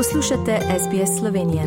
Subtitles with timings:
[0.00, 1.62] Poslušate SBS Slovenije.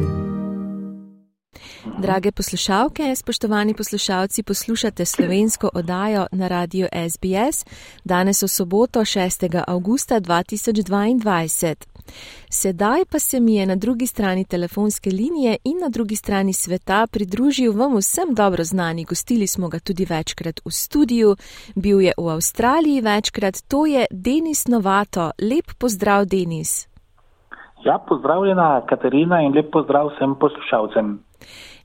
[2.01, 7.65] Drage poslušalke, spoštovani poslušalci, poslušate slovensko oddajo na radiju SBS
[8.03, 9.63] danes v soboto 6.
[9.67, 11.75] augusta 2022.
[12.49, 17.07] Sedaj pa se mi je na drugi strani telefonske linije in na drugi strani sveta
[17.07, 19.05] pridružil vam vsem dobro znani.
[19.05, 21.35] Gostili smo ga tudi večkrat v studiu,
[21.75, 25.31] bil je v Avstraliji večkrat, to je Denis Novato.
[25.41, 26.92] Lep pozdrav, Denis.
[27.83, 31.19] Ja, pozdravljena Katarina in lep pozdrav vsem poslušalcem.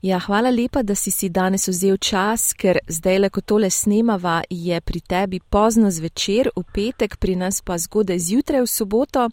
[0.01, 4.37] Ja, hvala lepa, da si si danes vzel čas, ker zdaj, le ko tole snemava,
[4.49, 9.27] je pri tebi pozno zvečer, v petek, pri nas pa zgodaj zjutraj v soboto.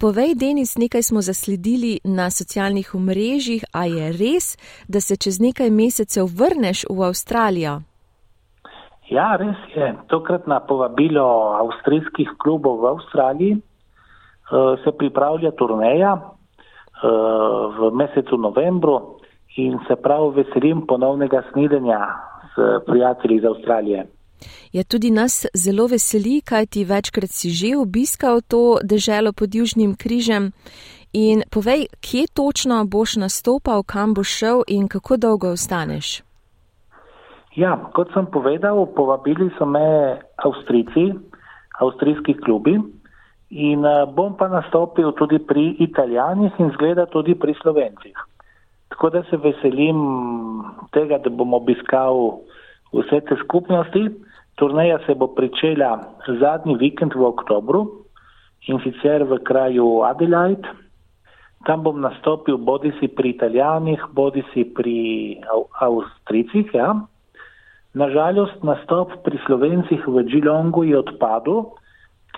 [0.00, 4.56] Povej, Denis, nekaj smo zasledili na socialnih omrežjih, a je res,
[4.88, 7.82] da se čez nekaj mesecev vrneš v Avstralijo?
[9.12, 9.92] Ja, res je.
[10.08, 13.60] Tokrat na povabilo avstrijskih klubov v Avstraliji
[14.84, 16.30] se pripravlja turneja uh,
[17.78, 19.18] v mesecu novembru
[19.56, 22.00] in se prav veselim ponovnega snidenja
[22.54, 24.06] s prijatelji iz Avstralije.
[24.72, 29.96] Ja, tudi nas zelo veseli, kaj ti večkrat si že obiskal to deželo pod Južnim
[29.96, 30.52] križem.
[31.12, 36.22] In povej, kje točno boš nastopal, kam boš šel in kako dolgo ostaneš?
[37.56, 41.16] Ja, kot sem povedal, povabili so me Avstrijci,
[41.80, 42.78] avstrijski klubi
[43.50, 48.16] in eh, bom pa nastopil tudi pri Italijanih in zgleda tudi pri Slovencih.
[48.88, 49.98] Tako da se veselim
[50.92, 52.40] tega, da bom obiskal
[52.92, 54.08] vse te skupnosti.
[54.58, 56.02] Turneja se bo pričela
[56.40, 57.86] zadnji vikend v oktobru
[58.66, 60.66] in sicer v kraju Adelaide.
[61.66, 65.38] Tam bom nastopil bodi si pri Italijanih, bodi si pri
[65.80, 66.74] Avstricih.
[66.74, 66.94] Ja.
[67.94, 71.64] Nažalost, nastop pri Slovencih v Džilongu je odpadel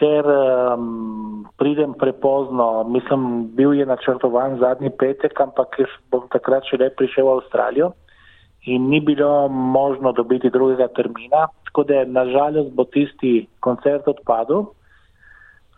[0.01, 5.77] ker um, pridem prepozno, mislim, bil je načrtovan zadnji petek, ampak
[6.11, 7.93] bom takrat še le prišel v Avstralijo
[8.69, 14.67] in ni bilo možno dobiti drugega termina, tako da nažalost bo tisti koncert odpadel.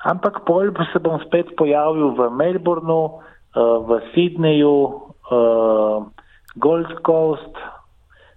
[0.02, 4.74] Ampak pol se bom spet pojavil v Melbourneu, uh, v Sydneyju,
[5.30, 6.02] uh,
[6.58, 7.54] Gold Coast,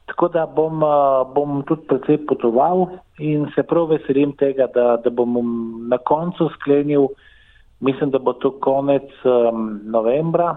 [0.06, 0.84] Tako da bom,
[1.34, 2.86] bom tudi predvsej potoval
[3.18, 5.40] in se prav veselim tega, da, da bom
[5.90, 7.08] na koncu sklenil,
[7.80, 10.54] mislim, da bo to konec um, novembra,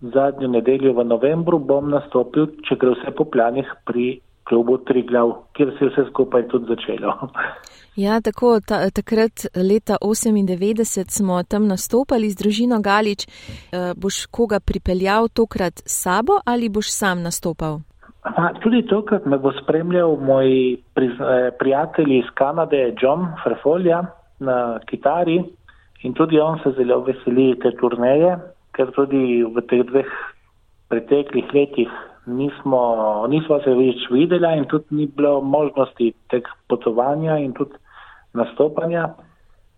[0.00, 5.74] zadnjo nedeljo v novembru bom nastopil, če gre vse po planih pri klubu Triglav, kjer
[5.78, 7.18] se je vse skupaj tudi začelo.
[7.98, 13.26] Ja, tako ta, takrat leta 98 smo tam nastopali z družino Galič.
[13.26, 17.80] E, boš koga pripeljal tokrat s sabo ali boš sam nastopal?
[18.22, 24.02] A, tudi tokrat me bo spremljal moj eh, prijatelj iz Kanade, John Frefolja
[24.40, 25.38] na kitari
[26.02, 28.36] in tudi on se zelo veseli te turneje,
[28.74, 30.10] ker tudi v teh dveh
[30.90, 31.94] preteklih letih
[32.26, 32.82] nismo,
[33.30, 37.78] nismo se več videla in tudi ni bilo možnosti teh potovanja in tudi
[38.34, 39.08] nastopanja.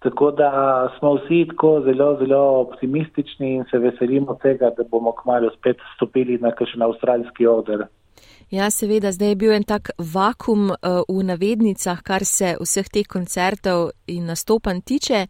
[0.01, 0.51] Tako da
[0.97, 6.39] smo vsi tako zelo, zelo optimistični in se veselimo tega, da bomo kmalo spet stopili
[6.41, 7.85] na kakšen avstralski oder.
[8.51, 13.07] Ja, seveda, zdaj je bil en tak vakum uh, v navednicah, kar se vseh teh
[13.07, 15.21] koncertov in nastopanj tiče.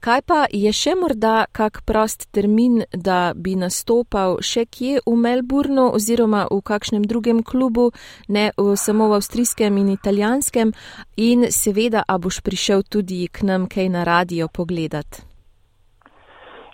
[0.00, 5.90] Kaj pa je še morda kak prost termin, da bi nastopal še kje v Melbournu
[6.00, 7.90] oziroma v kakšnem drugem klubu,
[8.28, 10.72] ne v, samo v avstrijskem in italijanskem
[11.20, 15.26] in seveda, a boš prišel tudi k nam kaj na radio pogledat?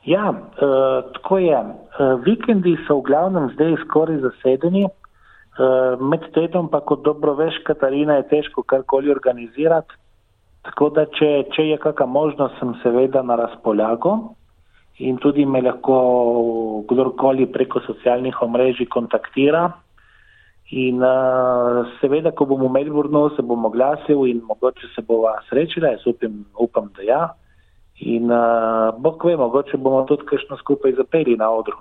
[0.06, 1.58] Ja, uh, tako je.
[1.58, 4.86] Uh, vikendi so v glavnem zdaj skoraj zasedeni.
[5.52, 9.98] Eh, med tednom pa, kot dobro veš, Katarina, je težko karkoli organizirati.
[10.64, 14.34] Tako da, če, če je kakšna možnost, sem seveda na razpolago
[15.02, 19.64] in tudi me lahko kdorkoli preko socialnih omrežij kontaktira.
[20.72, 25.96] In uh, seveda, ko bom v Melbourneu, se bom oglasil in mogoče se bova srečila,
[25.96, 27.22] jaz upim, upam, da ja.
[28.04, 31.76] In uh, bog ve, mogoče bomo tudi kakšno skupaj zapeli na odru.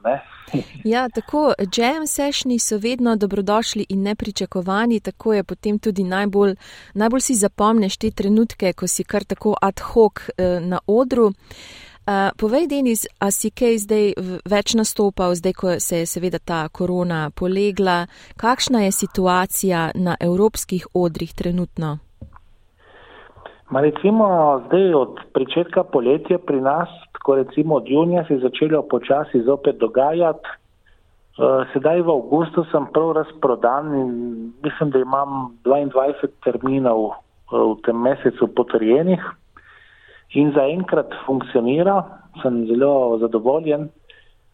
[0.94, 6.56] ja, tako jam sešni so vedno dobrodošli in nepričakovani, tako je potem tudi najbolj,
[6.94, 11.26] najbolj si zapomneš te trenutke, ko si kar tako ad hoc uh, na odru.
[11.26, 14.14] Uh, povej, Denis, a si kaj zdaj
[14.46, 18.08] več nastopal, zdaj, ko se je seveda ta korona polegla,
[18.38, 21.98] kakšna je situacija na evropskih odrih trenutno?
[23.72, 24.26] Ma recimo
[24.68, 29.78] zdaj od pričetka poletja pri nas, tako recimo od junija se je začelo počasi zopet
[29.80, 30.50] dogajati.
[31.40, 34.12] Uh, sedaj v avgustu sem prav razprodan in
[34.64, 37.16] mislim, da imam 22 terminov uh,
[37.52, 39.24] v tem mesecu potrjenih
[40.36, 42.04] in zaenkrat funkcionira,
[42.44, 43.90] sem zelo zadovoljen.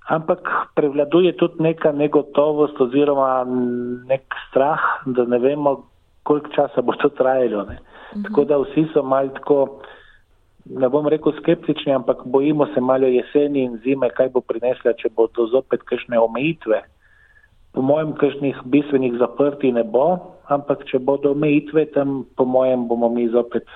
[0.08, 0.40] ampak
[0.76, 3.44] prevladuje tudi neka negotovost oziroma
[4.08, 5.84] nek strah, da ne vemo,
[6.28, 7.64] koliko časa bo to trajalo.
[7.64, 8.24] Uh -huh.
[8.24, 9.80] Tako da vsi so malo tako,
[10.66, 15.10] ne bom rekel skeptični, ampak bojimo se malo jeseni in zime, kaj bo prinesla, če
[15.16, 16.82] bo to zopet kakšne omejitve.
[17.74, 23.10] Po mojem, kakšnih bistvenih zaprti ne bo, ampak če bodo omejitve, tam po mojem bomo
[23.10, 23.68] mi zopet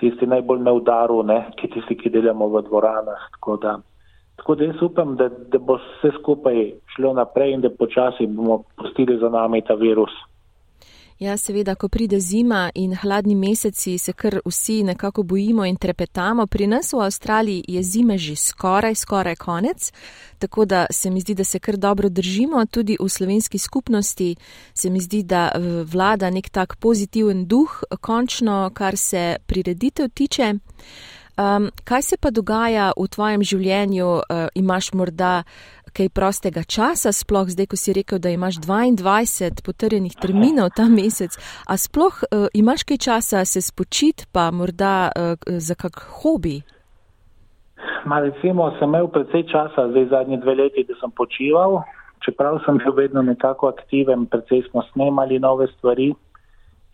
[0.00, 3.28] tisti najbolj na udaru, ne, ki tisti, ki delamo v dvoranah.
[3.38, 3.76] Tako da,
[4.36, 6.58] tako da jaz upam, da, da bo vse skupaj
[6.96, 10.12] šlo naprej in da počasi bomo pustili za nami ta virus.
[11.22, 16.46] Ja, seveda, ko pride zima in hladni meseci, se kar vsi nekako bojimo in trepetamo.
[16.46, 19.92] Pri nas v Avstraliji je zime že skoraj, skoraj konec,
[20.38, 22.66] tako da se mi zdi, da se kar dobro držimo.
[22.66, 24.36] Tudi v slovenski skupnosti
[24.74, 25.52] se mi zdi, da
[25.86, 30.54] vlada nek tak pozitiven duh, končno, kar se prireditev tiče.
[31.38, 34.06] Um, kaj se pa dogaja v tvojem življenju?
[34.06, 35.44] Uh, imaš morda
[35.96, 41.36] kaj prostega časa, sploh zdaj, ko si rekel, da imaš 22 potrjenih terminov ta mesec,
[41.68, 46.62] a sploh uh, imaš kaj časa se spočiti, pa morda uh, za kak hobi?
[48.06, 51.82] Ma recimo, sem imel precej časa, zdaj zadnje dve leti, da sem počival,
[52.24, 56.12] čeprav sem bil vedno nekako aktiven, precej smo snemali nove stvari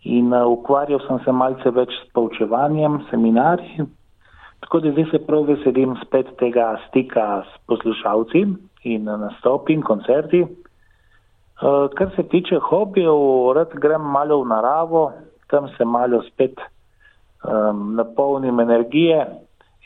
[0.03, 3.89] in uh, ukvarjal sem se malce več s poučevanjem, seminarji,
[4.59, 8.45] Tako da zdaj se prav veselim spet tega stika s poslušalci
[8.83, 10.41] in nastopi in koncerti.
[10.41, 15.11] Uh, kar se tiče hobijev, rad grem malo v naravo,
[15.51, 16.55] tam se malo spet
[17.43, 19.25] um, napolnim energije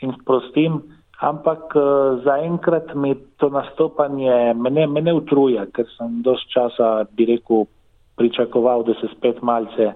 [0.00, 0.82] in sprostim,
[1.20, 7.66] ampak uh, zaenkrat mi to nastopanje mene, mene utruja, ker sem dost časa, bi rekel,
[8.16, 9.90] pričakoval, da se spet malce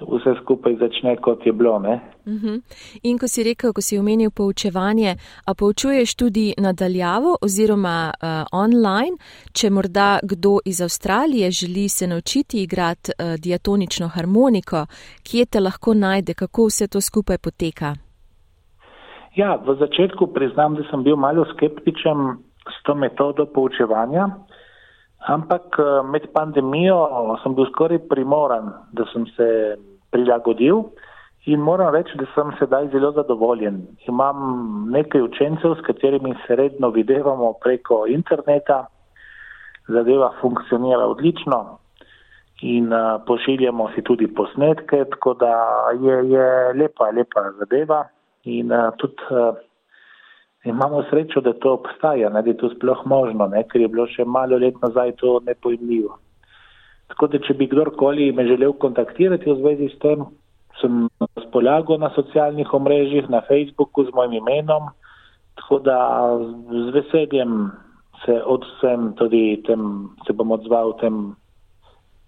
[0.00, 1.76] vse skupaj začne, kot je bilo.
[1.76, 2.46] Uh mhm.
[2.46, 2.60] -huh.
[3.02, 5.16] In ko si rekel, ko si omenil poučevanje,
[5.46, 9.16] a poučuješ tudi nadaljavo oziroma uh, online,
[9.52, 14.86] če morda kdo iz Avstralije želi se naučiti igrati uh, diatonično harmoniko,
[15.22, 17.94] kje te lahko najde, kako vse to skupaj poteka?
[19.36, 22.18] Ja, v začetku priznam, da sem bil malo skeptičen
[22.66, 24.28] s to metodo poučevanja.
[25.28, 29.76] Ampak uh, med pandemijo sem bil skoraj primoran, da sem se
[30.10, 30.84] prilagodil
[31.46, 33.80] in moram reči, da sem sedaj zelo zadovoljen.
[34.08, 34.36] Imam
[34.90, 38.86] nekaj učencev, s katerimi se redno videvamo preko interneta,
[39.88, 41.78] zadeva funkcionira odlično
[42.62, 45.54] in uh, pošiljamo si tudi posnetke, tako da
[46.00, 48.04] je, je lepa, lepa zadeva
[48.44, 49.56] in uh, tudi uh,
[50.64, 54.06] imamo srečo, da to obstaja, ne, da je to sploh možno, ne, ker je bilo
[54.06, 56.18] še malo let nazaj to nepojmljivo.
[57.10, 60.24] Tako da, če bi kdorkoli me želel kontaktirati v zvezi s tem,
[60.80, 64.88] sem na razpolago na socialnih omrežjih, na Facebooku z mojim imenom,
[65.58, 65.98] tako da
[66.70, 67.70] z veseljem
[68.24, 71.34] se odsem tudi tem, se bom odzval tem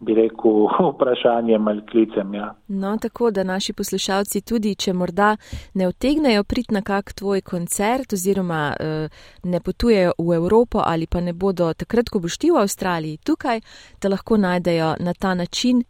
[0.02, 2.34] bi rekel, vprašanjem ali klicem.
[2.34, 2.54] Ja.
[2.68, 5.36] No, tako da naši poslušalci tudi, če morda
[5.74, 11.20] ne otegnejo prit na kak tvoj koncert oziroma uh, ne potujejo v Evropo ali pa
[11.20, 13.60] ne bodo takrat, ko boš ti v Avstraliji tukaj,
[13.98, 15.82] te lahko najdejo na ta način.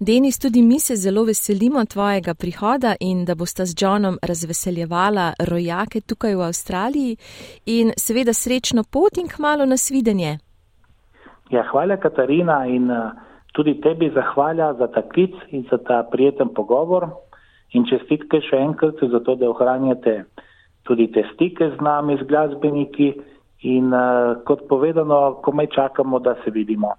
[0.00, 6.00] Denis, tudi mi se zelo veselimo tvojega prihoda in da bosta z Johnom razveseljevala rojake
[6.00, 7.16] tukaj v Avstraliji
[7.66, 10.38] in seveda srečno pot in kmalo nasvidenje.
[11.50, 13.10] Ja, hvala Katarina in uh,
[13.56, 17.08] tudi tebi zahvalja za ta klic in za ta prijeten pogovor
[17.72, 20.24] in čestitke še enkrat za to, da ohranjate
[20.84, 23.08] tudi te stike z nami, z glasbeniki
[23.66, 26.92] in uh, kot povedano, komaj čakamo, da se vidimo.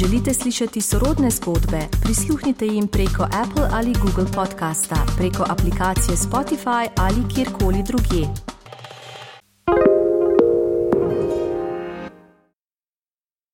[0.00, 1.80] Želite slišati sorodne zgodbe?
[2.04, 8.57] Prisluhnite jim preko Apple ali Google podcasta, preko aplikacije Spotify ali kjerkoli drugje.